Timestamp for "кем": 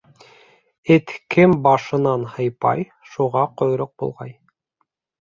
1.35-1.51